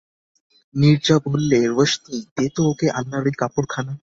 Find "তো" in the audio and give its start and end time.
2.55-2.61